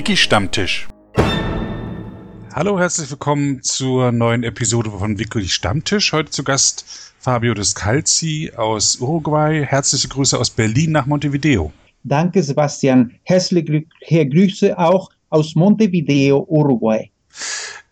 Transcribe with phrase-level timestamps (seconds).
[0.00, 0.88] Wiki Stammtisch.
[2.54, 6.14] Hallo, herzlich willkommen zur neuen Episode von Wiki Stammtisch.
[6.14, 9.62] Heute zu Gast Fabio Descalzi aus Uruguay.
[9.62, 11.70] Herzliche Grüße aus Berlin nach Montevideo.
[12.02, 13.12] Danke, Sebastian.
[13.24, 13.84] Herzliche
[14.26, 17.10] Grüße auch aus Montevideo, Uruguay.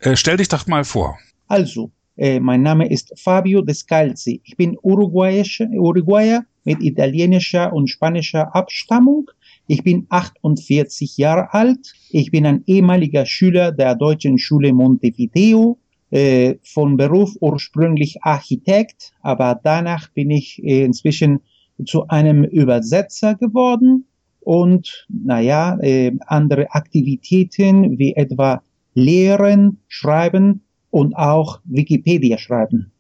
[0.01, 1.19] Äh, stell dich doch mal vor.
[1.47, 4.41] Also, äh, mein Name ist Fabio Descalzi.
[4.45, 9.31] Ich bin Uruguayer mit italienischer und spanischer Abstammung.
[9.69, 11.93] Ich bin 48 Jahre alt.
[12.11, 15.79] Ich bin ein ehemaliger Schüler der Deutschen Schule Montevideo.
[16.11, 21.41] Äh, von Beruf ursprünglich Architekt, aber danach bin ich äh, inzwischen
[21.85, 24.07] zu einem Übersetzer geworden
[24.41, 28.63] und naja, äh, andere Aktivitäten wie etwa
[28.95, 32.91] Lehren, Schreiben und auch Wikipedia schreiben.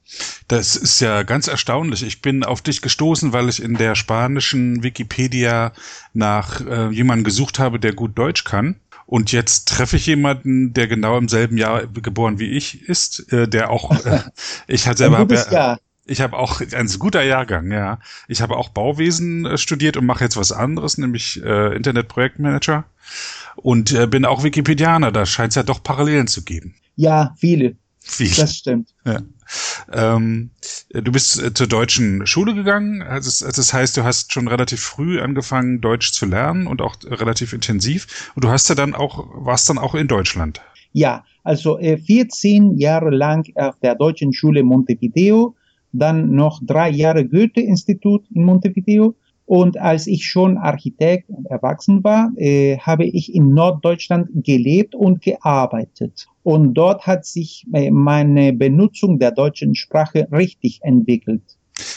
[0.48, 2.02] Das ist ja ganz erstaunlich.
[2.02, 5.72] Ich bin auf dich gestoßen, weil ich in der spanischen Wikipedia
[6.14, 8.76] nach äh, jemandem gesucht habe, der gut Deutsch kann.
[9.04, 13.46] Und jetzt treffe ich jemanden, der genau im selben Jahr geboren wie ich ist, äh,
[13.46, 14.20] der auch, äh,
[14.66, 17.98] ich hatte selber, hab, ich habe auch ein guter Jahrgang, ja.
[18.26, 22.84] Ich habe auch Bauwesen äh, studiert und mache jetzt was anderes, nämlich äh, Internetprojektmanager
[23.56, 25.12] und äh, bin auch Wikipedianer.
[25.12, 26.74] Da scheint es ja doch Parallelen zu geben.
[26.96, 27.76] Ja, viele.
[28.00, 28.36] Viele.
[28.36, 28.94] Das stimmt.
[29.04, 29.20] Ja.
[29.92, 30.50] Ähm,
[30.91, 33.02] du bist äh, zur deutschen Schule gegangen.
[33.02, 37.52] Also, das heißt, du hast schon relativ früh angefangen, Deutsch zu lernen und auch relativ
[37.52, 38.32] intensiv.
[38.34, 40.60] Und du hast ja dann auch, warst dann auch in Deutschland.
[40.92, 45.54] Ja, also äh, 14 Jahre lang auf der deutschen Schule Montevideo,
[45.92, 49.15] dann noch drei Jahre Goethe-Institut in Montevideo
[49.48, 55.22] und als ich schon Architekt und erwachsen war, äh, habe ich in Norddeutschland gelebt und
[55.22, 56.26] gearbeitet.
[56.42, 61.41] Und dort hat sich äh, meine Benutzung der deutschen Sprache richtig entwickelt.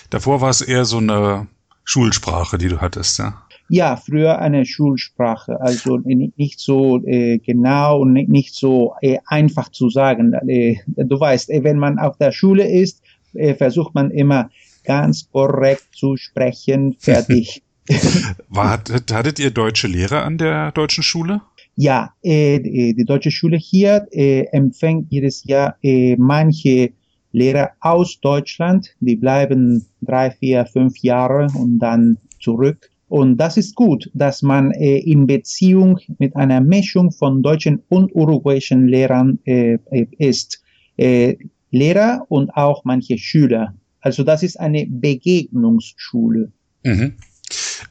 [0.10, 1.48] Davor war es eher so eine
[1.84, 3.34] Schulsprache, die du hattest, ja?
[3.68, 9.90] Ja, früher eine Schulsprache, also nicht so äh, genau und nicht so äh, einfach zu
[9.90, 10.34] sagen.
[10.48, 13.02] Äh, du weißt, äh, wenn man auf der Schule ist,
[13.34, 14.50] äh, versucht man immer
[14.84, 17.64] ganz korrekt zu sprechen, fertig.
[18.50, 21.42] War, hattet ihr deutsche Lehrer an der deutschen Schule?
[21.76, 26.92] Ja, äh, die deutsche Schule hier äh, empfängt jedes Jahr äh, manche
[27.32, 32.90] Lehrer aus Deutschland, die bleiben drei, vier, fünf Jahre und dann zurück.
[33.08, 38.14] Und das ist gut, dass man äh, in Beziehung mit einer Mischung von deutschen und
[38.16, 40.62] uruguayischen Lehrern äh, äh ist.
[40.98, 41.36] Äh,
[41.72, 43.74] Lehrer und auch manche Schüler.
[44.02, 46.52] Also das ist eine Begegnungsschule.
[46.84, 47.16] Mhm.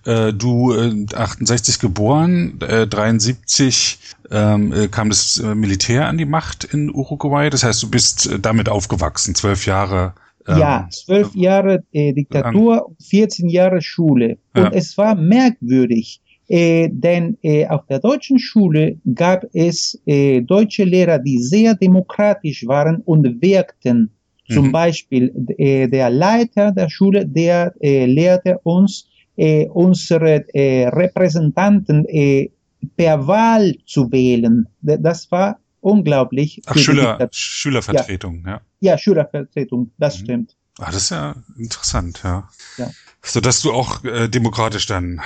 [0.05, 3.99] Äh, du äh, 68 geboren, äh, 73
[4.31, 7.51] ähm, äh, kam das äh, Militär an die Macht in Uruguay.
[7.51, 10.15] Das heißt, du bist äh, damit aufgewachsen, zwölf Jahre.
[10.47, 14.39] Ähm, ja, zwölf Jahre Diktatur, 14 Jahre Schule.
[14.55, 14.71] Und ja.
[14.73, 17.37] es war merkwürdig, denn
[17.69, 24.11] auf der deutschen Schule gab es deutsche Lehrer, die sehr demokratisch waren und wirkten
[24.51, 24.73] zum mhm.
[24.73, 32.51] Beispiel äh, der Leiter der Schule, der äh, lehrte uns, äh, unsere äh, Repräsentanten äh,
[32.97, 34.67] per Wahl zu wählen.
[34.81, 36.63] Das war unglaublich.
[36.67, 38.51] Ach, Schüler, Schülervertretung, ja.
[38.51, 38.61] ja.
[38.81, 40.25] Ja, Schülervertretung, das mhm.
[40.25, 40.57] stimmt.
[40.79, 42.49] Ah, das ist ja interessant, ja.
[42.79, 42.91] ja.
[43.23, 45.21] So dass du auch äh, demokratisch dann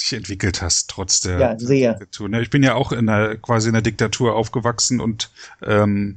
[0.00, 1.94] dich entwickelt hast, trotz der, ja, sehr.
[1.94, 2.28] Diktatur.
[2.28, 5.30] Ne, ich bin ja auch in einer, quasi in der Diktatur aufgewachsen und
[5.62, 6.16] ähm,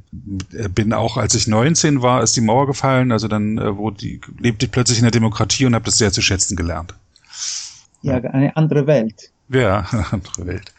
[0.73, 3.11] bin auch, als ich 19 war, ist die Mauer gefallen.
[3.11, 6.11] Also dann äh, wo die, lebte ich plötzlich in der Demokratie und habe das sehr
[6.11, 6.93] zu schätzen gelernt.
[8.01, 9.31] Ja, eine andere Welt.
[9.49, 10.73] Ja, eine andere Welt.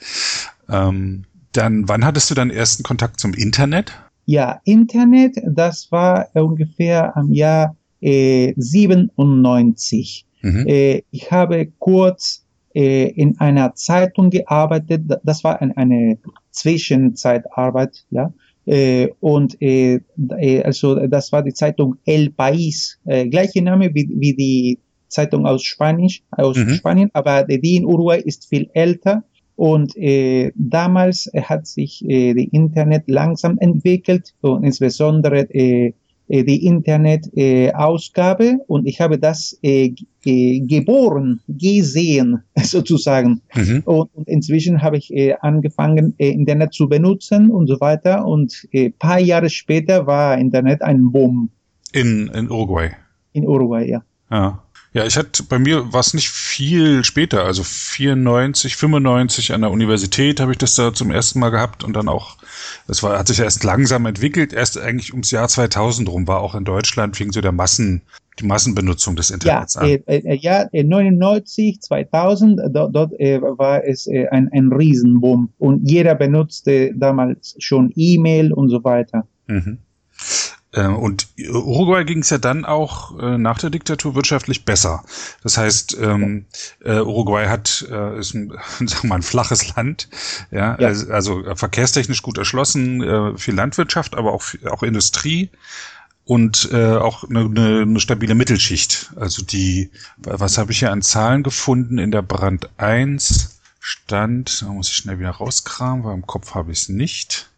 [0.68, 3.92] Ähm, dann, wann hattest du deinen ersten Kontakt zum Internet?
[4.26, 10.26] Ja, Internet, das war ungefähr am Jahr äh, 97.
[10.42, 10.66] Mhm.
[10.66, 15.02] Äh, ich habe kurz äh, in einer Zeitung gearbeitet.
[15.24, 16.18] Das war ein, eine
[16.50, 18.32] Zwischenzeitarbeit, ja.
[18.66, 20.00] Äh, und äh,
[20.38, 24.78] äh, also das war die Zeitung El País, äh, gleiche Name wie, wie die
[25.08, 26.74] Zeitung aus Spanisch, aus mhm.
[26.74, 29.24] Spanien, aber die in Uruguay ist viel älter.
[29.56, 35.94] Und äh, damals hat sich äh, die Internet langsam entwickelt und insbesondere äh, äh,
[36.28, 39.94] die Internetausgabe äh, und ich habe das äh,
[40.24, 43.40] geboren, gesehen sozusagen.
[43.54, 43.82] Mhm.
[43.84, 48.26] Und, inzwischen habe ich äh, angefangen, äh, Internet zu benutzen und so weiter.
[48.26, 51.50] Und äh, paar Jahre später war Internet ein Boom.
[51.92, 52.90] In, in Uruguay.
[53.32, 54.02] In Uruguay, ja.
[54.30, 54.62] Ja.
[54.98, 59.70] Ja, ich hatte bei mir war es nicht viel später, also 94, 95 an der
[59.70, 62.36] Universität habe ich das da zum ersten Mal gehabt und dann auch,
[62.88, 66.56] das war, hat sich erst langsam entwickelt, erst eigentlich ums Jahr 2000 rum war auch
[66.56, 68.02] in Deutschland fing so der Massen,
[68.40, 69.88] die Massenbenutzung des Internets ja, an.
[69.88, 75.88] Äh, äh, ja, 99, 2000, dort, dort äh, war es äh, ein, ein Riesenboom und
[75.88, 79.28] jeder benutzte damals schon E-Mail und so weiter.
[79.46, 79.78] Mhm.
[80.74, 85.02] Ähm, und Uruguay ging es ja dann auch äh, nach der Diktatur wirtschaftlich besser.
[85.42, 86.44] Das heißt, ähm,
[86.84, 88.52] äh, Uruguay hat äh, ist ein,
[88.86, 90.08] sag mal, ein flaches Land,
[90.50, 90.88] ja, ja.
[90.88, 95.50] Also, also verkehrstechnisch gut erschlossen, äh, viel Landwirtschaft, aber auch auch Industrie
[96.28, 99.10] und äh, auch eine, eine, eine stabile Mittelschicht.
[99.16, 104.66] Also die, was habe ich hier an Zahlen gefunden in der Brand 1 stand, da
[104.66, 107.48] muss ich schnell wieder rauskramen, weil im Kopf habe ich es nicht.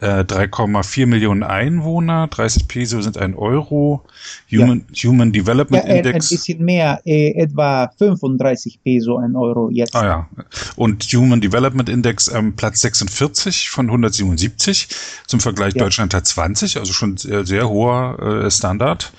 [0.00, 4.04] 3,4 äh, Millionen Einwohner, 30 Peso sind ein Euro,
[4.50, 5.08] Human, ja.
[5.08, 6.30] Human Development ja, Index.
[6.30, 9.96] Ein bisschen mehr, äh, etwa 35 Peso ein Euro jetzt.
[9.96, 10.28] Ah ja,
[10.76, 14.88] und Human Development Index ähm, Platz 46 von 177,
[15.26, 15.84] zum Vergleich ja.
[15.84, 19.12] Deutschland hat 20, also schon sehr, sehr hoher äh, Standard.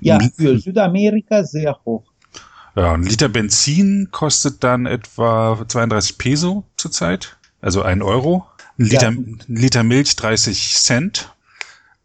[0.00, 2.04] Ja, für Südamerika sehr hoch.
[2.76, 8.46] Ja, ein Liter Benzin kostet dann etwa 32 Peso zurzeit, also ein Euro.
[8.78, 9.18] Ein Liter, ja.
[9.46, 11.32] Liter Milch 30 Cent.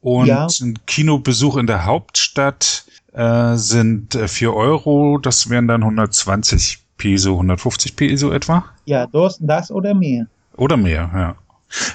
[0.02, 0.48] Und ja.
[0.62, 5.18] ein Kinobesuch in der Hauptstadt äh, sind äh, 4 Euro.
[5.18, 8.66] Das wären dann 120 Peso, 150 Peso etwa.
[8.86, 10.28] Ja, das, das oder mehr.
[10.58, 11.36] Oder mehr, ja.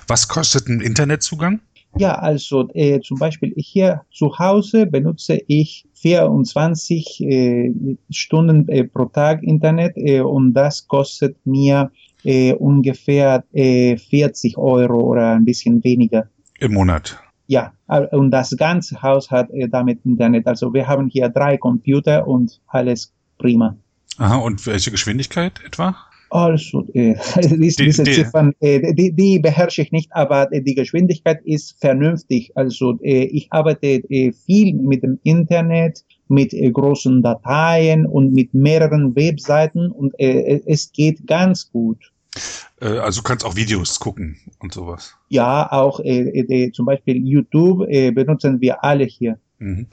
[0.07, 1.61] Was kostet ein Internetzugang?
[1.99, 7.73] Ja, also äh, zum Beispiel hier zu Hause benutze ich 24 äh,
[8.11, 11.91] Stunden äh, pro Tag Internet äh, und das kostet mir
[12.25, 16.29] äh, ungefähr äh, 40 Euro oder ein bisschen weniger.
[16.59, 17.19] Im Monat.
[17.49, 17.73] Ja,
[18.11, 20.47] und das ganze Haus hat äh, damit Internet.
[20.47, 23.77] Also wir haben hier drei Computer und alles prima.
[24.19, 25.97] Aha, und welche Geschwindigkeit etwa?
[26.31, 30.75] Also, äh, diese die, die, Ziffern, äh, die, die beherrsche ich nicht, aber äh, die
[30.75, 32.53] Geschwindigkeit ist vernünftig.
[32.57, 38.55] Also, äh, ich arbeite äh, viel mit dem Internet, mit äh, großen Dateien und mit
[38.55, 42.13] mehreren Webseiten und äh, es geht ganz gut.
[42.81, 45.17] Äh, also du kannst auch Videos gucken und sowas.
[45.29, 49.39] Ja, auch äh, äh, zum Beispiel YouTube äh, benutzen wir alle hier.
[49.59, 49.87] Mhm.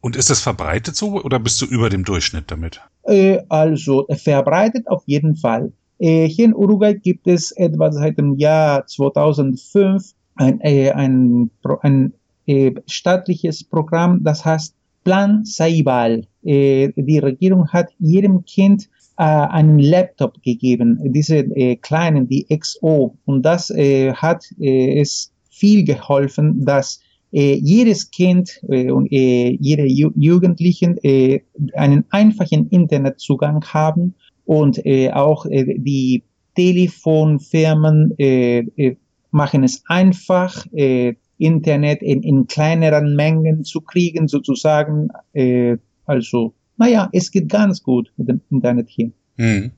[0.00, 2.80] Und ist das verbreitet so oder bist du über dem Durchschnitt damit?
[3.04, 5.72] Äh, also verbreitet auf jeden Fall.
[5.98, 11.50] Äh, hier in Uruguay gibt es etwa seit dem Jahr 2005 ein, äh, ein,
[11.80, 12.12] ein,
[12.46, 16.26] ein staatliches Programm, das heißt Plan Saibal.
[16.42, 23.16] die Regierung hat jedem Kind äh, einen Laptop gegeben, diese äh, kleinen, die XO.
[23.24, 27.00] Und das äh, hat äh, es viel geholfen, dass
[27.32, 31.40] äh, jedes Kind äh, und äh, jede Ju Jugendlichen äh,
[31.74, 34.14] einen einfachen Internetzugang haben
[34.44, 36.22] und äh, auch äh, die
[36.56, 38.96] Telefonfirmen äh, äh,
[39.30, 45.08] machen es einfach, äh, Internet in, in kleineren Mengen zu kriegen, sozusagen.
[45.32, 49.10] Äh, also naja, es geht ganz gut mit dem Internet hier.
[49.36, 49.72] Hm.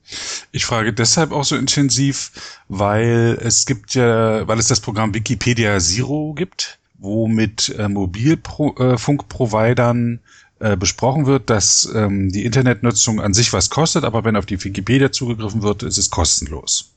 [0.51, 5.79] Ich frage deshalb auch so intensiv, weil es gibt ja, weil es das Programm Wikipedia
[5.79, 10.19] Zero gibt, wo mit äh, Mobilfunkprovidern äh,
[10.59, 14.63] äh, besprochen wird, dass ähm, die Internetnutzung an sich was kostet, aber wenn auf die
[14.63, 16.95] Wikipedia zugegriffen wird, ist es kostenlos.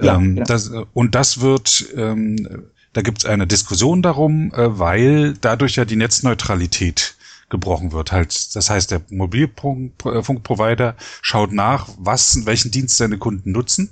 [0.00, 0.46] Ja, ähm, genau.
[0.46, 2.48] das, und das wird, ähm,
[2.96, 7.14] da gibt es eine Diskussion darum, äh, weil dadurch ja die Netzneutralität
[7.50, 8.10] gebrochen wird.
[8.10, 13.90] Halt, das heißt, der Mobilfunkprovider schaut nach, was, welchen Dienst seine Kunden nutzen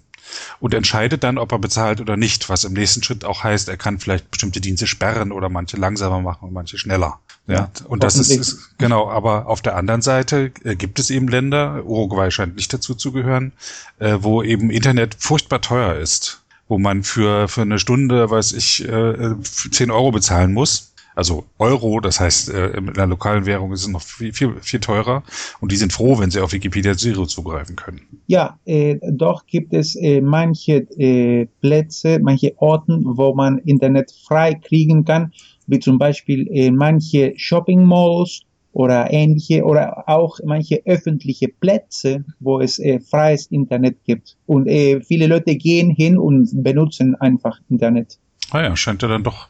[0.58, 3.76] und entscheidet dann, ob er bezahlt oder nicht, was im nächsten Schritt auch heißt, er
[3.76, 7.20] kann vielleicht bestimmte Dienste sperren oder manche langsamer machen und manche schneller.
[7.46, 11.28] Ja, und das ist, ist, genau, aber auf der anderen Seite äh, gibt es eben
[11.28, 13.52] Länder, Uruguay scheint nicht dazu zu gehören,
[13.99, 18.88] äh, wo eben Internet furchtbar teuer ist, wo man für, für eine Stunde, weiß ich,
[18.88, 20.94] äh, 10 Euro bezahlen muss.
[21.16, 24.80] Also Euro, das heißt, äh, in der lokalen Währung ist es noch viel, viel, viel
[24.80, 25.23] teurer.
[25.61, 28.00] Und die sind froh, wenn sie auf Wikipedia Zero zugreifen können.
[28.26, 34.54] Ja, äh, doch gibt es äh, manche äh, Plätze, manche Orten, wo man Internet frei
[34.54, 35.33] kriegen kann,
[35.68, 38.42] wie zum Beispiel äh, manche Shopping Malls
[38.74, 44.36] oder ähnliche oder auch manche öffentliche Plätze, wo es äh, freies Internet gibt.
[44.46, 48.18] Und äh, viele Leute gehen hin und benutzen einfach Internet.
[48.50, 49.48] Ah ja, scheint ja dann doch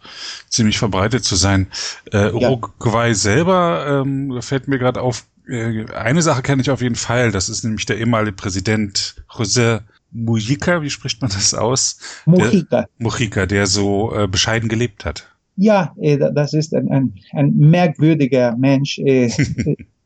[0.49, 1.69] ziemlich verbreitet zu sein.
[2.13, 2.51] Äh, ja.
[2.51, 7.33] Uruguay selber ähm, fällt mir gerade auf, äh, eine Sache kenne ich auf jeden Fall,
[7.33, 9.81] das ist nämlich der ehemalige Präsident José
[10.13, 11.99] Mujica, wie spricht man das aus?
[12.27, 12.83] Mujica.
[12.83, 15.34] Der, Mujica, der so äh, bescheiden gelebt hat.
[15.57, 18.99] Ja, äh, das ist ein, ein, ein merkwürdiger Mensch.
[19.05, 19.31] Äh,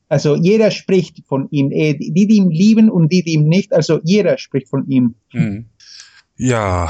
[0.09, 1.71] Also jeder spricht von ihm.
[1.71, 5.14] Äh, die, die ihn lieben und die, die ihm nicht, also jeder spricht von ihm.
[5.33, 5.67] Mhm.
[6.37, 6.88] Ja,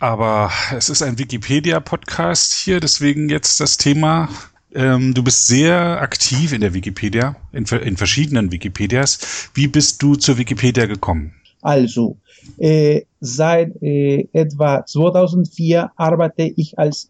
[0.00, 4.28] aber es ist ein Wikipedia-Podcast hier, deswegen jetzt das Thema.
[4.74, 9.50] Ähm, du bist sehr aktiv in der Wikipedia, in, in, verschiedenen Wikipedias.
[9.54, 11.32] Wie bist du zur Wikipedia gekommen?
[11.62, 12.18] Also,
[12.58, 17.08] äh, seit äh, etwa 2004 arbeite ich als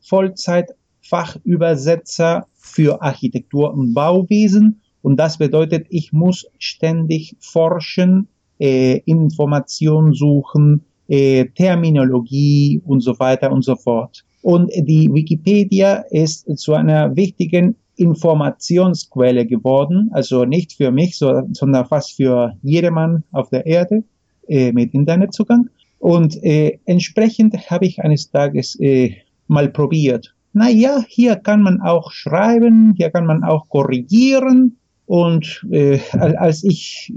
[1.08, 4.80] Vollzeitfachübersetzer für Architektur und Bauwesen.
[5.02, 13.50] Und das bedeutet, ich muss ständig forschen, äh, Informationen suchen, äh, Terminologie und so weiter
[13.52, 14.24] und so fort.
[14.42, 21.86] Und die Wikipedia ist zu einer wichtigen Informationsquelle geworden, also nicht für mich, so, sondern
[21.86, 24.04] fast für jedermann auf der Erde
[24.46, 25.68] äh, mit Internetzugang.
[25.98, 29.16] Und äh, entsprechend habe ich eines Tages äh,
[29.48, 30.34] mal probiert.
[30.52, 34.78] Naja, hier kann man auch schreiben, hier kann man auch korrigieren.
[35.06, 37.12] Und äh, als ich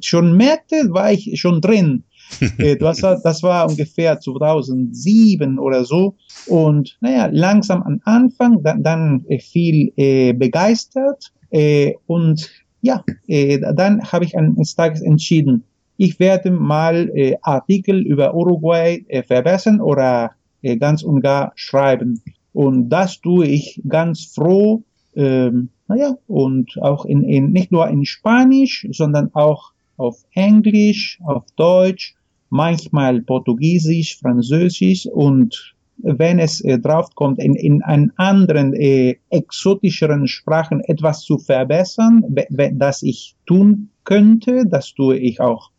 [0.00, 2.04] schon merkte, war ich schon drin.
[2.58, 6.16] äh, das, war, das war ungefähr 2007 oder so.
[6.46, 11.32] Und naja, langsam am Anfang, dann, dann äh, viel äh, begeistert.
[11.50, 15.64] Äh, und ja, äh, dann habe ich eines Tages entschieden,
[15.96, 20.32] ich werde mal äh, Artikel über Uruguay äh, verbessern oder
[20.62, 22.22] äh, ganz und gar schreiben.
[22.52, 24.82] Und das tue ich ganz froh.
[25.14, 31.44] Ähm, naja, und auch in, in, nicht nur in Spanisch, sondern auch auf Englisch, auf
[31.56, 32.14] Deutsch,
[32.50, 40.26] manchmal Portugiesisch, Französisch und wenn es äh, drauf kommt, in, in einen anderen äh, exotischeren
[40.26, 42.24] Sprachen etwas zu verbessern,
[42.72, 45.70] das ich tun könnte, das tue ich auch.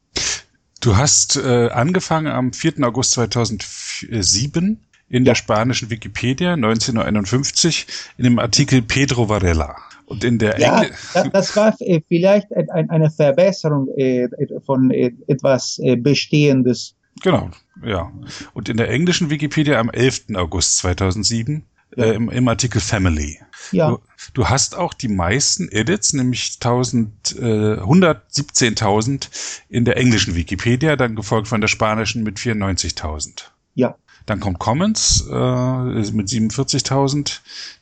[0.80, 2.74] Du hast äh, angefangen am 4.
[2.82, 9.76] August 2007 in der spanischen Wikipedia 1951 in dem Artikel Pedro Varela.
[10.06, 10.86] Und in der ja,
[11.32, 14.28] das war äh, vielleicht eine Verbesserung äh,
[14.66, 16.96] von äh, etwas Bestehendes.
[17.22, 17.52] Genau,
[17.86, 18.12] ja.
[18.54, 20.36] Und in der englischen Wikipedia am 11.
[20.36, 21.64] August 2007
[21.96, 22.06] ja.
[22.06, 23.40] äh, im, im, Artikel Family.
[23.72, 23.92] Ja.
[23.92, 24.00] Du,
[24.34, 27.44] du, hast auch die meisten Edits, nämlich 1000, äh,
[27.80, 29.30] 117.000
[29.70, 33.46] in der englischen Wikipedia, dann gefolgt von der spanischen mit 94.000.
[33.76, 33.96] Ja.
[34.26, 37.40] Dann kommt Commons äh, mit 47.000,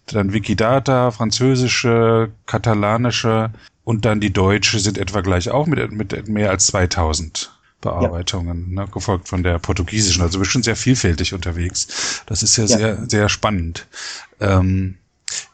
[0.08, 3.52] dann Wikidata, französische, katalanische
[3.84, 7.52] und dann die deutsche sind etwa gleich auch mit, mit mehr als 2000.
[7.82, 8.84] Bearbeitungen, ja.
[8.84, 10.22] ne, gefolgt von der portugiesischen.
[10.22, 12.22] Also bist schon sehr vielfältig unterwegs.
[12.28, 12.78] Das ist ja, ja.
[12.78, 13.88] sehr, sehr spannend.
[14.40, 14.98] Ähm,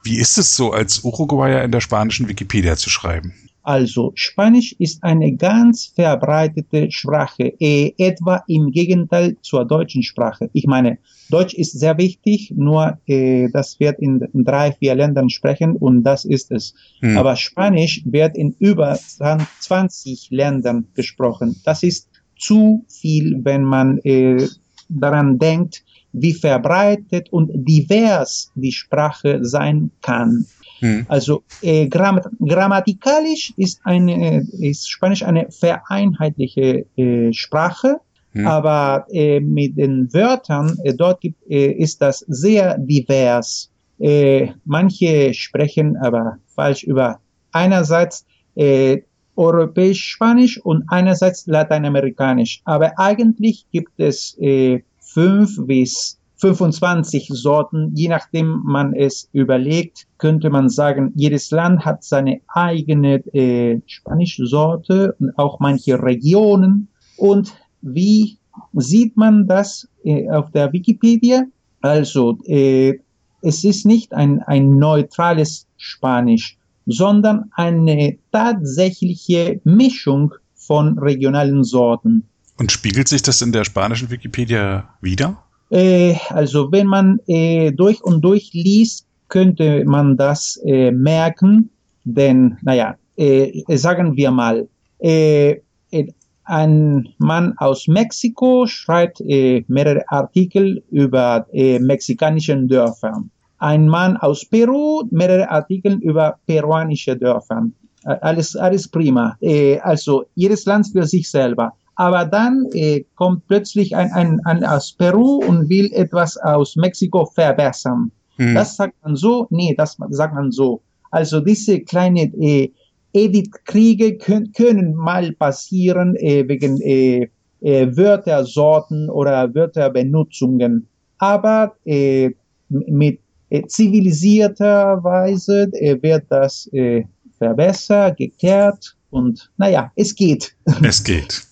[0.03, 3.34] wie ist es so, als Uruguayer in der spanischen Wikipedia zu schreiben?
[3.67, 10.50] Also Spanisch ist eine ganz verbreitete Sprache, eh, etwa im Gegenteil zur deutschen Sprache.
[10.53, 15.29] Ich meine, Deutsch ist sehr wichtig, nur äh, das wird in, in, drei, vier Ländern
[15.29, 16.75] sprechen und das ist es.
[17.01, 17.17] Hm.
[17.17, 21.59] Aber Spanisch wird in über 20 Ländern gesprochen.
[21.65, 22.07] Das ist
[22.38, 24.47] zu viel, wenn man äh,
[24.88, 25.83] daran denkt,
[26.13, 30.45] wie verbreitet und divers die Sprache sein kann.
[30.79, 31.05] Hm.
[31.07, 38.00] Also äh, gramm grammatikalisch ist, eine, ist Spanisch eine vereinheitliche äh, Sprache,
[38.34, 38.48] hm.
[38.48, 43.72] aber äh, mit den Wörtern äh, dort gibt, äh, ist das sehr divers.
[44.00, 47.19] Äh, manche sprechen aber falsch über
[47.51, 49.01] einerseits äh,
[49.36, 52.62] Europäisch-Spanisch und einerseits Lateinamerikanisch.
[52.65, 60.50] Aber eigentlich gibt es äh, fünf bis 25 Sorten, je nachdem man es überlegt, könnte
[60.50, 66.88] man sagen, jedes Land hat seine eigene äh, Spanisch-Sorte und auch manche Regionen.
[67.17, 68.38] Und wie
[68.74, 71.44] sieht man das äh, auf der Wikipedia?
[71.82, 73.00] Also, äh,
[73.41, 82.24] es ist nicht ein, ein neutrales Spanisch sondern eine tatsächliche Mischung von regionalen Sorten.
[82.58, 85.44] Und spiegelt sich das in der spanischen Wikipedia wieder?
[85.69, 91.69] Äh, also wenn man äh, durch und durch liest, könnte man das äh, merken,
[92.03, 94.67] denn, naja, äh, sagen wir mal,
[95.00, 95.57] äh,
[95.91, 96.07] äh,
[96.45, 105.50] ein Mann aus Mexiko schreibt mehrere Artikel über mexikanischen Dörfern ein Mann aus Peru, mehrere
[105.50, 107.67] Artikel über peruanische Dörfer.
[108.03, 109.36] Alles, alles prima.
[109.41, 111.74] Äh, also jedes Land für sich selber.
[111.98, 117.25] Aber dann äh, kommt plötzlich ein, ein, ein aus Peru und will etwas aus Mexiko
[117.25, 118.12] verbessern.
[118.38, 118.54] Hm.
[118.54, 120.82] Das sagt man so, nee, das sagt man so.
[121.10, 122.72] Also diese kleine äh,
[123.13, 127.30] Edit-Kriege können, können mal passieren äh, wegen äh,
[127.62, 130.88] äh, Wörtersorten oder Wörterbenutzungen.
[131.18, 132.30] Aber äh,
[132.70, 137.06] mit äh, zivilisierter Weise äh, wird das äh,
[137.39, 140.56] verbessert, gekehrt und naja, es geht.
[140.84, 141.47] Es geht.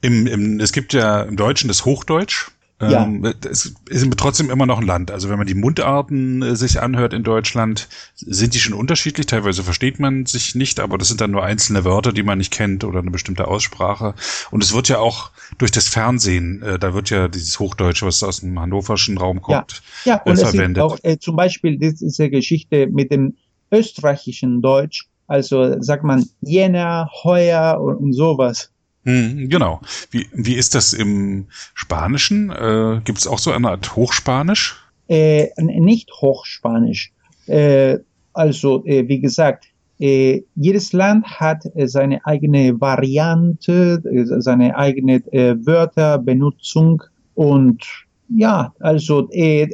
[0.00, 2.50] Im, im, es gibt ja im Deutschen das Hochdeutsch.
[2.90, 3.04] Ja.
[3.04, 5.10] Ähm, es ist trotzdem immer noch ein Land.
[5.10, 9.26] Also wenn man die Mundarten äh, sich anhört in Deutschland, sind die schon unterschiedlich.
[9.26, 12.52] Teilweise versteht man sich nicht, aber das sind dann nur einzelne Wörter, die man nicht
[12.52, 14.14] kennt oder eine bestimmte Aussprache.
[14.50, 18.22] Und es wird ja auch durch das Fernsehen, äh, da wird ja dieses Hochdeutsche, was
[18.22, 20.82] aus dem hannoverschen Raum kommt, ja, ja und äh, verwendet.
[20.82, 23.36] auch äh, zum Beispiel diese Geschichte mit dem
[23.70, 25.06] österreichischen Deutsch.
[25.28, 28.71] Also sagt man Jänner, Heuer und, und sowas.
[29.04, 29.80] Hm, genau.
[30.10, 32.50] Wie, wie ist das im Spanischen?
[32.50, 34.76] Äh, Gibt es auch so eine Art Hochspanisch?
[35.08, 37.12] Äh, nicht Hochspanisch.
[37.46, 37.98] Äh,
[38.32, 39.66] also, äh, wie gesagt,
[39.98, 47.02] äh, jedes Land hat äh, seine eigene Variante, äh, seine eigene äh, Wörterbenutzung
[47.34, 47.84] und
[48.28, 49.68] ja, also äh,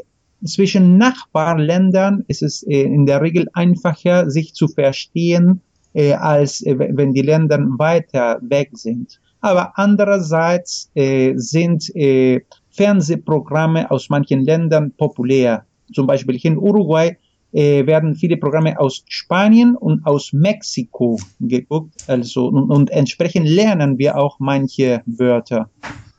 [0.44, 5.60] zwischen Nachbarländern ist es äh, in der Regel einfacher, sich zu verstehen
[5.92, 9.20] äh, als äh, wenn die Länder weiter weg sind.
[9.40, 12.40] Aber andererseits äh, sind äh,
[12.70, 15.64] Fernsehprogramme aus manchen Ländern populär.
[15.92, 17.16] Zum Beispiel hier in Uruguay
[17.52, 21.94] äh, werden viele Programme aus Spanien und aus Mexiko geguckt.
[22.06, 25.70] Also, und, und entsprechend lernen wir auch manche Wörter.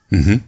[0.10, 0.42] Mhm.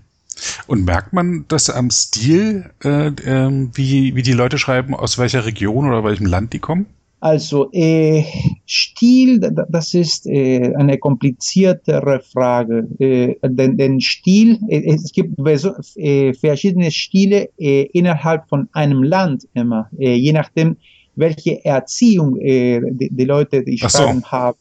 [0.65, 5.45] Und merkt man das am Stil, äh, äh, wie, wie die Leute schreiben, aus welcher
[5.45, 6.87] Region oder welchem Land die kommen?
[7.21, 8.23] Also äh,
[8.65, 12.87] Stil, das ist äh, eine kompliziertere Frage.
[12.97, 19.47] Äh, denn, denn Stil, äh, es gibt äh, verschiedene Stile äh, innerhalb von einem Land
[19.53, 20.77] immer, äh, je nachdem,
[21.15, 24.31] welche Erziehung äh, die, die Leute, die schreiben, so.
[24.31, 24.57] haben.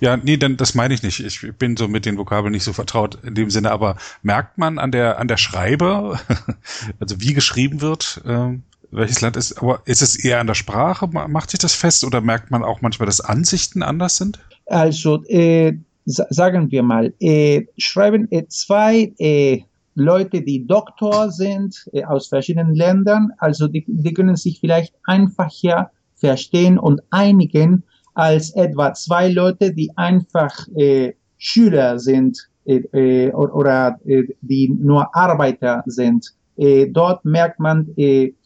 [0.00, 1.20] Ja, nee, denn das meine ich nicht.
[1.20, 4.78] Ich bin so mit den Vokabeln nicht so vertraut in dem Sinne, aber merkt man
[4.78, 6.18] an der an der Schreibe,
[7.00, 8.58] also wie geschrieben wird, äh,
[8.92, 11.08] welches Land ist, aber ist es eher an der Sprache?
[11.08, 14.38] Macht sich das fest oder merkt man auch manchmal, dass Ansichten anders sind?
[14.66, 19.62] Also, äh, sagen wir mal, äh, schreiben äh, zwei äh,
[19.94, 25.90] Leute, die Doktor sind äh, aus verschiedenen Ländern, also die, die können sich vielleicht einfacher
[26.16, 27.82] verstehen und einigen
[28.14, 36.32] als etwa zwei Leute, die einfach äh, Schüler sind oder die nur Arbeiter sind.
[36.56, 37.92] Dort merkt man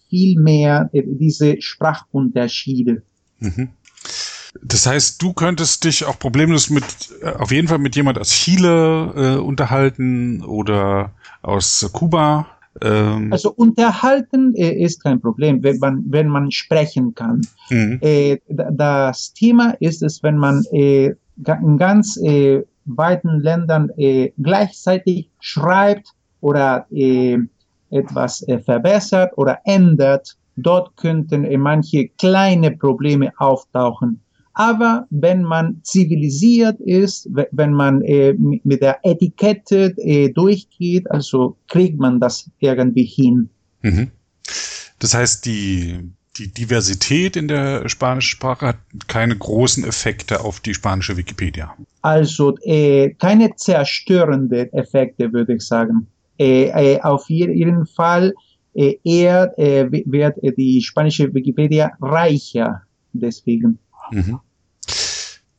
[0.09, 3.03] viel mehr äh, diese Sprachunterschiede.
[3.41, 3.69] Mhm.
[4.63, 6.85] Das heißt, du könntest dich auch problemlos mit,
[7.23, 12.47] äh, auf jeden Fall mit jemand aus Chile äh, unterhalten oder aus Kuba.
[12.81, 13.33] Ähm.
[13.33, 17.43] Also unterhalten äh, ist kein Problem, wenn man, wenn man sprechen kann.
[17.71, 17.99] Mhm.
[18.01, 23.91] Äh, das Thema ist es, wenn man äh, in ganz weiten Ländern
[24.39, 26.09] gleichzeitig schreibt
[26.41, 26.87] oder
[27.91, 34.21] etwas äh, verbessert oder ändert, dort könnten äh, manche kleine Probleme auftauchen.
[34.55, 41.99] Aber wenn man zivilisiert ist, wenn man äh, mit der Etikette äh, durchgeht, also kriegt
[41.99, 43.51] man das irgendwie hin.
[43.83, 44.11] Mhm.
[44.99, 50.73] Das heißt, die, die Diversität in der spanischen Sprache hat keine großen Effekte auf die
[50.73, 51.77] spanische Wikipedia.
[52.01, 56.07] Also äh, keine zerstörende Effekte, würde ich sagen.
[56.39, 58.35] Äh, äh, auf jeden Fall
[58.75, 63.79] äh, eher wird die spanische Wikipedia reicher deswegen.
[64.11, 64.41] Mhm.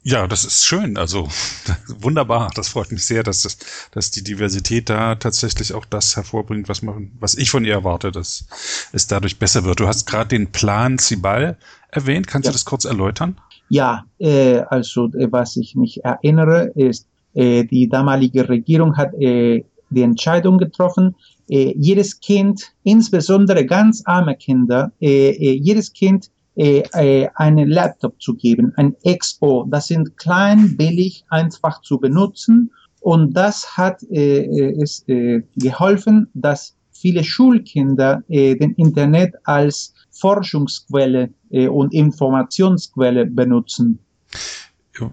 [0.09, 0.95] Ja, das ist schön.
[0.95, 1.27] Also
[1.99, 2.49] wunderbar.
[2.55, 3.57] Das freut mich sehr, dass, das,
[3.91, 8.13] dass die Diversität da tatsächlich auch das hervorbringt, was man, was ich von ihr erwarte,
[8.13, 8.47] dass
[8.93, 9.81] es dadurch besser wird.
[9.81, 11.57] Du hast gerade den Plan Cibal
[11.91, 12.25] erwähnt.
[12.25, 12.51] Kannst ja.
[12.51, 13.37] du das kurz erläutern?
[13.67, 20.01] Ja, äh, also was ich mich erinnere, ist, äh, die damalige Regierung hat äh, die
[20.01, 21.15] Entscheidung getroffen,
[21.49, 28.19] äh, jedes Kind, insbesondere ganz arme Kinder, äh, äh, jedes Kind äh, äh, einen Laptop
[28.19, 29.65] zu geben, ein Expo.
[29.69, 32.71] Das sind klein, billig, einfach zu benutzen.
[32.99, 43.27] Und das hat äh, äh, geholfen, dass viele Schulkinder den Internet als Forschungsquelle und Informationsquelle
[43.27, 43.99] benutzen.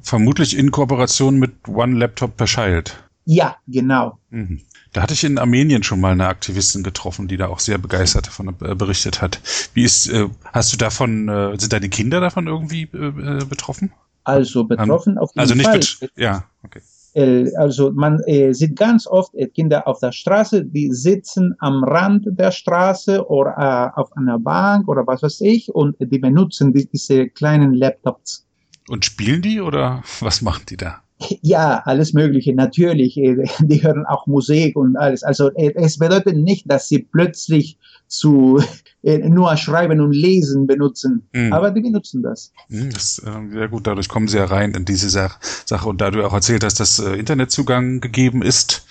[0.01, 3.05] Vermutlich in Kooperation mit One Laptop per Child.
[3.25, 4.19] Ja, genau.
[4.31, 4.61] Mhm.
[4.93, 8.27] Da hatte ich in Armenien schon mal eine Aktivistin getroffen, die da auch sehr begeistert
[8.27, 9.41] davon äh, berichtet hat.
[9.73, 13.93] Wie ist, äh, hast du davon, äh, sind deine Kinder davon irgendwie äh, betroffen?
[14.25, 16.11] Also betroffen auf jeden also nicht Fall.
[16.17, 16.81] ja, okay.
[17.15, 21.85] Äh, also man äh, sieht ganz oft äh, Kinder auf der Straße, die sitzen am
[21.85, 26.73] Rand der Straße oder äh, auf einer Bank oder was weiß ich und die benutzen
[26.73, 28.47] die, diese kleinen Laptops.
[28.89, 31.04] Und spielen die oder was machen die da?
[31.43, 33.17] Ja, alles Mögliche, natürlich.
[33.17, 35.23] Äh, die hören auch Musik und alles.
[35.23, 38.63] Also äh, es bedeutet nicht, dass sie plötzlich zu
[39.03, 41.29] äh, nur Schreiben und Lesen benutzen.
[41.33, 41.53] Mhm.
[41.53, 42.53] Aber die benutzen das.
[42.69, 45.89] Mhm, das äh, ja gut, dadurch kommen sie ja rein in diese Sach Sache.
[45.89, 48.87] Und da du auch erzählt hast, dass äh, Internetzugang gegeben ist,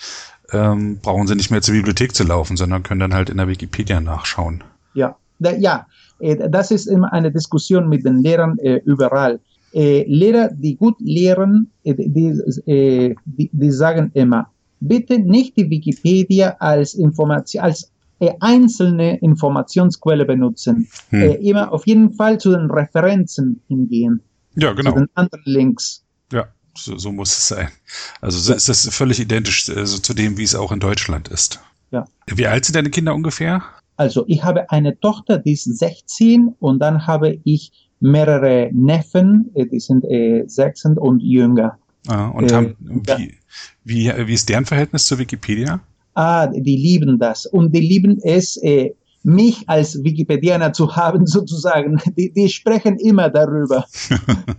[0.52, 3.48] ähm, brauchen sie nicht mehr zur Bibliothek zu laufen, sondern können dann halt in der
[3.48, 4.62] Wikipedia nachschauen.
[4.92, 5.86] Ja, ja,
[6.20, 9.40] das ist immer eine Diskussion mit den Lehrern äh, überall.
[9.74, 12.28] Äh, Lehrer, die gut lehren, äh, die,
[12.70, 20.24] äh, die, die, sagen immer, bitte nicht die Wikipedia als Information, als äh, einzelne Informationsquelle
[20.24, 20.86] benutzen.
[21.10, 21.22] Hm.
[21.40, 24.20] Immer auf jeden Fall zu den Referenzen hingehen.
[24.54, 24.92] Ja, genau.
[24.92, 26.04] Zu den anderen Links.
[26.32, 27.68] Ja, so, so muss es sein.
[28.20, 31.60] Also so ist das völlig identisch also zu dem, wie es auch in Deutschland ist.
[31.90, 32.04] Ja.
[32.28, 33.62] Wie alt sind deine Kinder ungefähr?
[33.96, 39.66] Also ich habe eine Tochter, die ist 16 und dann habe ich mehrere Neffen, äh,
[39.66, 41.78] die sind äh, sechs und jünger.
[42.06, 43.34] Ah, und äh, haben, wie,
[43.84, 45.80] wie, wie ist deren Verhältnis zur Wikipedia?
[46.14, 52.00] Ah, die lieben das und die lieben es, äh, mich als Wikipedianer zu haben, sozusagen.
[52.16, 53.86] Die, die sprechen immer darüber.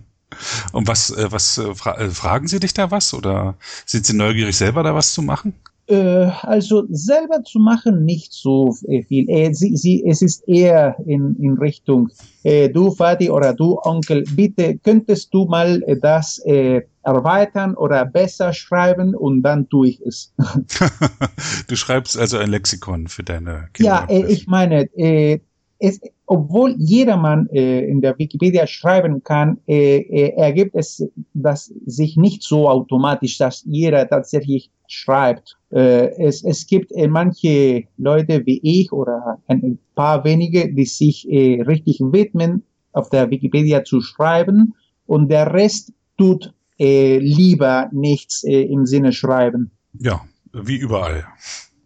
[0.72, 3.54] und was, äh, was fra fragen Sie dich da was oder
[3.86, 5.54] sind Sie neugierig, selber da was zu machen?
[5.88, 9.28] Äh, also selber zu machen nicht so äh, viel.
[9.30, 12.08] Äh, sie, sie, es ist eher in, in Richtung,
[12.42, 18.04] äh, du Vati oder du Onkel, bitte könntest du mal äh, das äh, erweitern oder
[18.04, 20.34] besser schreiben und dann tue ich es.
[21.68, 24.06] du schreibst also ein Lexikon für deine Kinder.
[24.08, 24.88] Ja, ich meine,
[25.78, 32.16] es, obwohl jedermann äh, in der Wikipedia schreiben kann, äh, äh, ergibt es das sich
[32.16, 35.56] nicht so automatisch, dass jeder tatsächlich schreibt.
[35.70, 41.28] Äh, es, es gibt äh, manche Leute wie ich oder ein paar wenige, die sich
[41.30, 44.74] äh, richtig widmen, auf der Wikipedia zu schreiben
[45.06, 49.70] und der Rest tut äh, lieber nichts äh, im Sinne schreiben.
[49.98, 51.26] Ja, wie überall.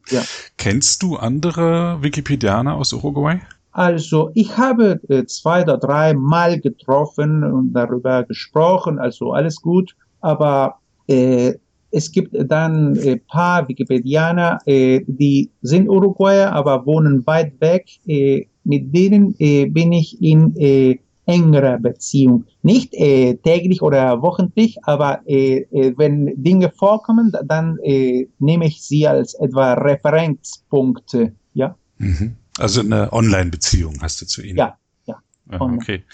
[0.08, 0.22] Ja.
[0.56, 3.40] Kennst du andere Wikipedianer aus Uruguay?
[3.72, 9.94] Also ich habe äh, zwei oder drei Mal getroffen und darüber gesprochen, also alles gut,
[10.20, 11.54] aber äh,
[11.92, 17.86] es gibt dann ein äh, paar Wikipedianer, äh, die sind Uruguayer, aber wohnen weit weg.
[18.06, 22.44] Äh, mit denen äh, bin ich in äh, engerer Beziehung.
[22.62, 28.82] Nicht äh, täglich oder wochentlich, aber äh, äh, wenn Dinge vorkommen, dann äh, nehme ich
[28.82, 31.32] sie als etwa Referenzpunkte.
[31.54, 31.76] Ja.
[31.98, 32.36] Mhm.
[32.60, 34.58] Also eine Online-Beziehung hast du zu ihnen?
[34.58, 35.16] Ja, ja.
[35.48, 36.04] Okay.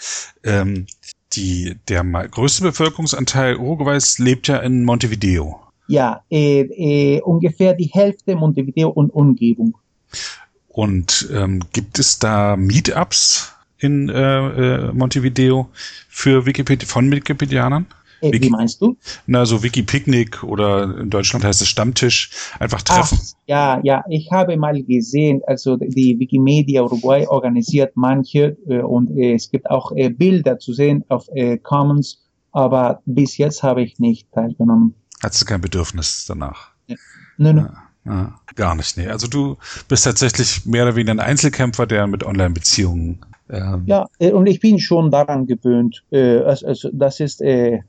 [0.43, 0.87] Ähm,
[1.33, 5.59] die, der größte Bevölkerungsanteil Uruguays lebt ja in Montevideo.
[5.87, 9.77] Ja, äh, äh, ungefähr die Hälfte Montevideo und Umgebung.
[10.67, 15.69] Und ähm, gibt es da Meetups in äh, äh, Montevideo
[16.09, 17.85] für Wikipedia von Wikipedianern?
[18.21, 18.97] Äh, Wiki, wie meinst du?
[19.25, 22.31] Na, so Wiki-Picknick oder in Deutschland heißt es Stammtisch.
[22.59, 23.19] Einfach treffen.
[23.21, 29.11] Ach, ja, ja, ich habe mal gesehen, also die Wikimedia Uruguay organisiert manche äh, und
[29.17, 33.83] äh, es gibt auch äh, Bilder zu sehen auf äh, Commons, aber bis jetzt habe
[33.83, 34.95] ich nicht teilgenommen.
[35.21, 36.71] Hattest du kein Bedürfnis danach?
[36.87, 36.95] Ja.
[37.37, 37.69] Nein, nein.
[38.05, 39.07] Ja, ja, gar nicht, nee.
[39.07, 44.31] Also du bist tatsächlich mehr oder weniger ein Einzelkämpfer, der mit Online-Beziehungen ähm ja, äh,
[44.31, 46.03] und ich bin schon daran gewöhnt.
[46.11, 47.79] Äh, also, das ist äh,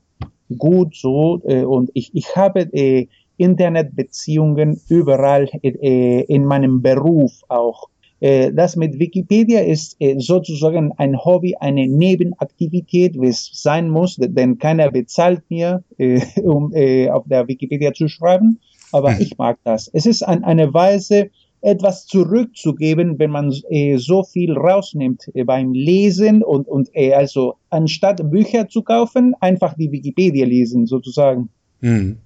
[0.57, 3.07] gut so äh, und ich, ich habe äh,
[3.37, 7.89] Internetbeziehungen überall äh, in meinem Beruf auch.
[8.19, 14.17] Äh, das mit Wikipedia ist äh, sozusagen ein Hobby, eine Nebenaktivität, wie es sein muss,
[14.17, 18.59] denn keiner bezahlt mir, äh, um äh, auf der Wikipedia zu schreiben.
[18.91, 19.21] Aber hm.
[19.21, 19.89] ich mag das.
[19.93, 21.29] Es ist ein, eine Weise,
[21.61, 27.55] etwas zurückzugeben, wenn man äh, so viel rausnimmt äh, beim Lesen und, und äh, also
[27.69, 31.49] anstatt Bücher zu kaufen, einfach die Wikipedia lesen sozusagen.
[31.81, 32.17] Hm.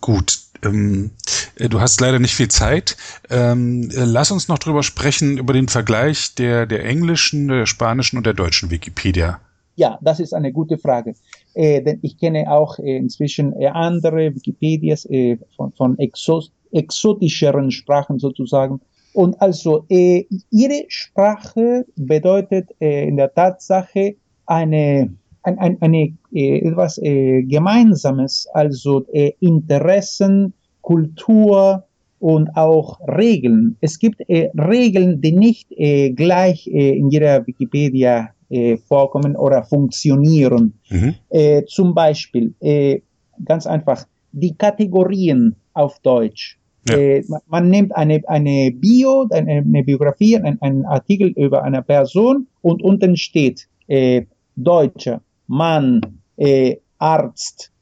[0.00, 0.38] Gut.
[0.64, 1.10] Ähm,
[1.56, 2.96] äh, du hast leider nicht viel Zeit.
[3.30, 8.16] Ähm, äh, lass uns noch drüber sprechen, über den Vergleich der, der englischen, der spanischen
[8.16, 9.40] und der deutschen Wikipedia.
[9.74, 11.14] Ja, das ist eine gute Frage.
[11.56, 15.08] Äh, denn ich kenne auch äh, inzwischen äh, andere Wikipedias
[15.56, 18.80] von, von exotischeren Sprachen sozusagen.
[19.14, 27.42] Und also ihre Sprache bedeutet in der Tatsache eine, ein, ein, eine äh, etwas äh,
[27.44, 31.84] Gemeinsames, also äh, Interessen, Kultur
[32.18, 33.78] und auch Regeln.
[33.80, 40.78] Es gibt Regeln, die nicht gleich in jeder Wikipedia äh, vorkommen oder funktionieren.
[40.88, 41.14] Mhm.
[41.30, 43.00] Äh, zum Beispiel, äh,
[43.44, 46.58] ganz einfach, die Kategorien auf Deutsch.
[46.88, 46.96] Ja.
[46.96, 51.82] Äh, man, man, nimmt eine, eine Bio, eine, eine Biografie, einen, einen Artikel über eine
[51.82, 54.22] Person und unten steht äh,
[54.54, 56.00] Deutscher, Mann,
[56.36, 57.72] äh, Arzt.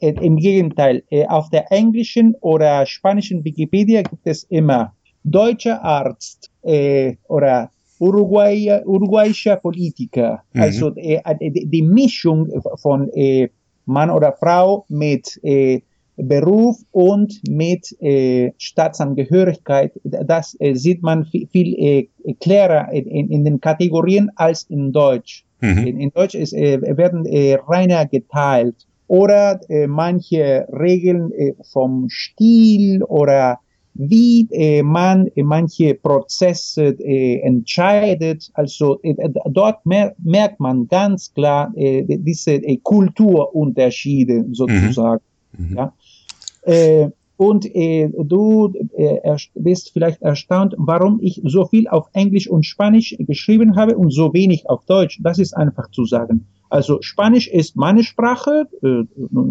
[0.00, 8.80] Im Gegenteil, auf der englischen oder spanischen Wikipedia gibt es immer deutscher Arzt, oder Uruguay,
[8.84, 10.42] uruguayischer Politiker.
[10.52, 10.62] Mhm.
[10.62, 13.48] Also äh, die, die, Mischung von äh,
[13.86, 15.80] Mann oder Frau mit äh,
[16.16, 22.08] Beruf und mit äh, Staatsangehörigkeit, das äh, sieht man viel, viel äh,
[22.40, 25.44] klarer in, in, den Kategorien als in Deutsch.
[25.60, 25.86] Mhm.
[25.86, 32.08] In, in, Deutsch ist, äh, werden äh, reiner geteilt oder äh, manche Regeln äh, vom
[32.08, 33.58] Stil oder
[33.94, 38.50] wie äh, man äh, manche Prozesse äh, entscheidet.
[38.54, 39.14] Also äh,
[39.50, 45.22] dort mer merkt man ganz klar äh, diese äh, Kulturunterschiede sozusagen.
[45.56, 45.68] Mhm.
[45.68, 45.76] Mhm.
[45.76, 45.92] Ja?
[46.62, 52.64] Äh, und äh, du äh, bist vielleicht erstaunt, warum ich so viel auf Englisch und
[52.64, 55.20] Spanisch geschrieben habe und so wenig auf Deutsch.
[55.22, 56.46] Das ist einfach zu sagen.
[56.70, 58.68] Also Spanisch ist meine Sprache.
[58.82, 59.04] Äh,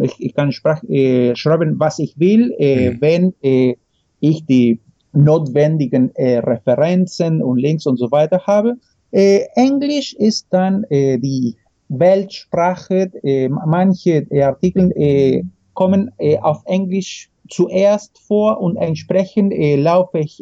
[0.05, 3.01] ich, ich kann Sprach, äh, schreiben, was ich will, äh, mhm.
[3.01, 3.75] wenn äh,
[4.23, 4.79] ich die
[5.11, 8.77] notwendigen äh, Referenzen und Links und so weiter habe.
[9.11, 11.55] Äh, Englisch ist dann äh, die
[11.89, 13.11] Weltsprache.
[13.23, 20.41] Äh, manche Artikel äh, kommen äh, auf Englisch zuerst vor und entsprechend laufe ich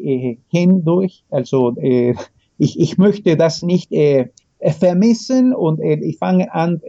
[0.50, 1.24] hindurch.
[1.32, 1.76] Also
[2.60, 3.92] ich, ich möchte das nicht
[4.60, 6.80] vermissen und ich fange an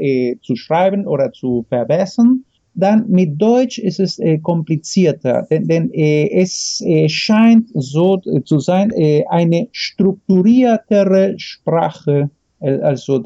[0.43, 2.45] zu schreiben oder zu verbessern.
[2.75, 8.43] Dann mit Deutsch ist es äh, komplizierter, denn, denn äh, es äh, scheint so äh,
[8.45, 12.31] zu sein, äh, eine strukturiertere Sprache.
[12.61, 13.17] Äh, also,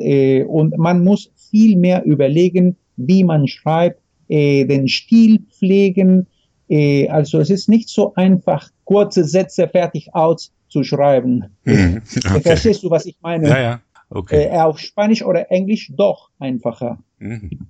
[0.49, 6.27] und man muss viel mehr überlegen, wie man schreibt, den Stil pflegen.
[7.09, 11.45] Also es ist nicht so einfach, kurze Sätze fertig auszuschreiben.
[11.63, 12.41] Mhm, okay.
[12.43, 13.49] Verstehst du, was ich meine?
[13.49, 13.81] Ja, ja.
[14.11, 14.51] Okay.
[14.51, 16.99] Auf Spanisch oder Englisch doch einfacher.
[17.19, 17.69] Mhm.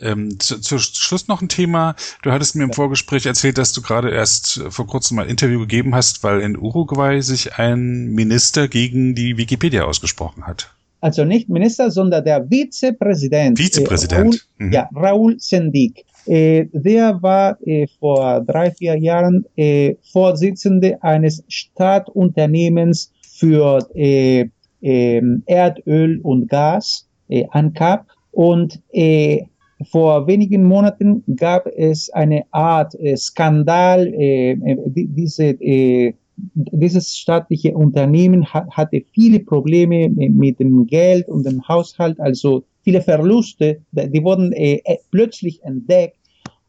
[0.00, 1.96] Ähm, zu, zu Schluss noch ein Thema.
[2.22, 5.60] Du hattest mir im Vorgespräch erzählt, dass du gerade erst vor kurzem mal ein Interview
[5.60, 10.70] gegeben hast, weil in Uruguay sich ein Minister gegen die Wikipedia ausgesprochen hat.
[11.00, 13.58] Also nicht Minister, sondern der Vizepräsident.
[13.58, 14.24] Vizepräsident.
[14.24, 14.72] Äh, Raul, mhm.
[14.72, 16.04] Ja, Raul Sendik.
[16.26, 24.46] Äh, der war äh, vor drei, vier Jahren äh, Vorsitzende eines Staatunternehmens für äh,
[24.82, 28.06] ähm, Erdöl und Gas, äh, ANCAP.
[28.32, 29.44] Und äh,
[29.84, 34.06] vor wenigen Monaten gab es eine Art äh, Skandal.
[34.06, 41.44] Äh, äh diese, äh, dieses staatliche Unternehmen hat, hatte viele Probleme mit dem Geld und
[41.44, 46.16] dem Haushalt, also viele Verluste, die wurden äh, äh, plötzlich entdeckt.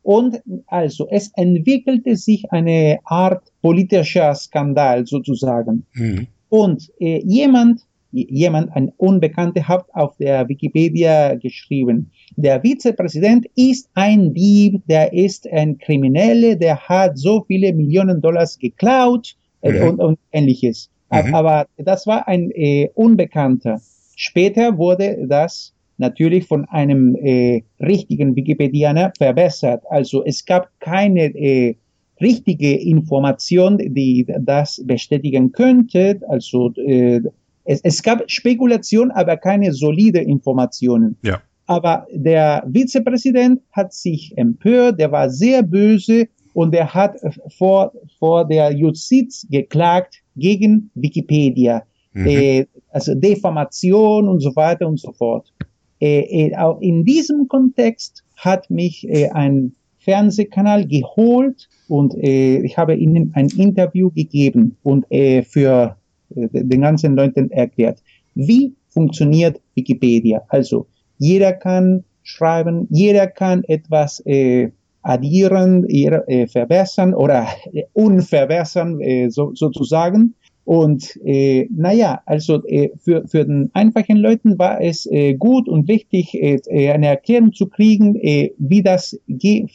[0.04, 5.86] Und also es entwickelte sich eine Art politischer Skandal sozusagen.
[5.93, 6.28] Mhm.
[6.50, 12.12] Und äh, jemand jemand, ein Unbekannter, hat auf der Wikipedia geschrieben.
[12.36, 18.58] Der Vizepräsident ist ein Dieb, der ist ein Krimineller, der hat so viele Millionen Dollars
[18.58, 19.88] geklaut äh, mhm.
[19.88, 20.89] und, und ähnliches.
[21.12, 21.34] Mhm.
[21.34, 23.80] Aber das war ein äh, Unbekannter.
[24.15, 29.84] Später wurde das natürlich von einem äh, richtigen Wikipedianer verbessert.
[29.89, 31.76] Also es gab keine äh,
[32.22, 36.20] richtige Information, die das bestätigen könnte.
[36.28, 37.22] Also äh,
[37.67, 41.17] es, es gab Spekulation, aber keine solide Informationen.
[41.21, 41.41] Ja.
[41.65, 47.17] Aber der Vizepräsident hat sich empört, der war sehr böse und er hat
[47.58, 51.84] vor, vor der Justiz geklagt gegen Wikipedia.
[52.13, 52.27] Mhm.
[52.27, 55.53] Äh, also Defamation und so weiter und so fort.
[55.99, 62.77] Äh, äh, auch in diesem Kontext hat mich äh, ein Fernsehkanal geholt und äh, ich
[62.77, 65.97] habe ihnen ein Interview gegeben und äh, für
[66.30, 68.02] den ganzen Leuten erklärt.
[68.36, 70.44] Wie funktioniert Wikipedia?
[70.50, 70.88] Also
[71.18, 79.54] jeder kann schreiben, jeder kann etwas äh, addieren, äh, verbessern oder äh, unverbessern äh, so,
[79.56, 80.36] sozusagen.
[80.66, 85.88] Und äh, naja, also äh, für, für den einfachen Leuten war es äh, gut und
[85.88, 89.18] wichtig, äh, äh eine Erklärung zu kriegen, äh, wie das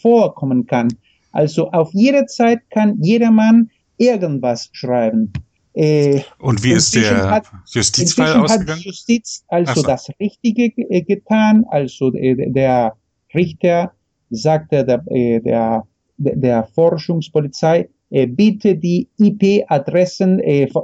[0.02, 0.88] vorkommen kann.
[1.32, 5.32] Also auf jede Zeit kann jedermann irgendwas schreiben.
[5.74, 8.78] Äh, und wie ist der Justizfall ausgegangen?
[8.78, 9.82] Hat Justiz also so.
[9.82, 11.64] das Richtige äh, getan.
[11.70, 12.94] Also äh, der
[13.34, 13.92] Richter
[14.30, 15.84] sagte der, äh, der,
[16.18, 20.42] der Forschungspolizei, äh, bitte die IP-Adressen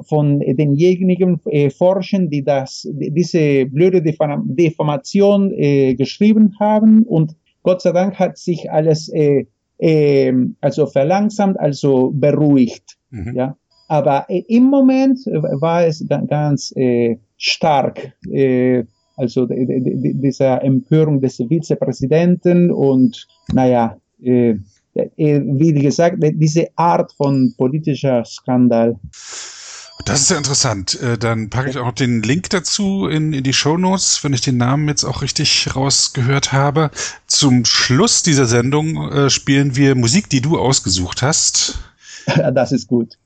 [0.09, 1.41] von denjenigen
[1.77, 7.03] forschen, die das, diese blöde äh, geschrieben haben.
[7.03, 9.45] Und Gott sei Dank hat sich alles äh,
[9.79, 12.97] äh, also verlangsamt, also beruhigt.
[13.11, 13.35] Mhm.
[13.37, 13.57] Ja.
[13.89, 18.85] Aber äh, im Moment äh, war es ganz äh, stark, äh,
[19.17, 24.51] also dieser Empörung des Vizepräsidenten und naja, äh,
[24.95, 28.97] äh, wie gesagt, diese Art von politischer Skandal.
[30.05, 30.99] Das ist ja interessant.
[31.21, 34.41] Dann packe ich auch noch den Link dazu in, in die Show Notes, wenn ich
[34.41, 36.91] den Namen jetzt auch richtig rausgehört habe.
[37.27, 41.81] Zum Schluss dieser Sendung spielen wir Musik, die du ausgesucht hast.
[42.55, 43.19] Das ist gut.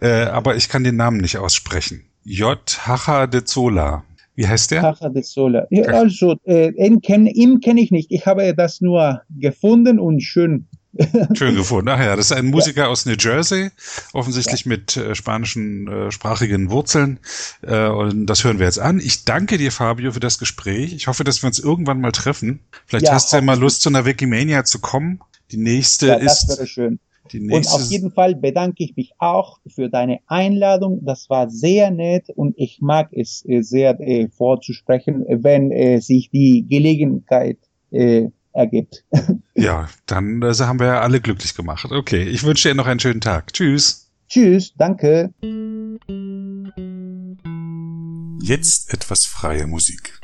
[0.00, 2.04] Äh, aber ich kann den Namen nicht aussprechen.
[2.24, 2.58] J.
[2.86, 4.04] Hacha de Zola.
[4.34, 4.82] Wie heißt der?
[4.82, 5.66] Hacha de Zola.
[5.70, 8.12] Ja, also, äh, ihn kenne kenn ich nicht.
[8.12, 10.66] Ich habe das nur gefunden und schön
[11.34, 11.88] Schön gefunden.
[11.88, 12.88] Ach ja, das ist ein Musiker ja.
[12.88, 13.70] aus New Jersey,
[14.12, 14.68] offensichtlich ja.
[14.70, 17.18] mit äh, spanischen äh, sprachigen Wurzeln.
[17.62, 19.00] Äh, und das hören wir jetzt an.
[19.00, 20.94] Ich danke dir, Fabio, für das Gespräch.
[20.94, 22.60] Ich hoffe, dass wir uns irgendwann mal treffen.
[22.86, 25.20] Vielleicht ja, hast du ja mal Lust, zu einer Wikimania zu kommen.
[25.50, 26.48] Die nächste ja, das ist.
[26.48, 26.98] Wäre schön.
[27.34, 31.04] Und auf jeden Fall bedanke ich mich auch für deine Einladung.
[31.04, 36.30] Das war sehr nett und ich mag es äh, sehr äh, vorzusprechen, wenn äh, sich
[36.30, 37.58] die Gelegenheit
[37.90, 39.04] äh, ergibt.
[39.58, 41.90] Ja, dann äh, haben wir ja alle glücklich gemacht.
[41.90, 43.54] Okay, ich wünsche dir noch einen schönen Tag.
[43.54, 44.10] Tschüss.
[44.28, 45.32] Tschüss, danke.
[48.42, 50.20] Jetzt etwas freie Musik.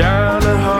[0.00, 0.79] down the hall.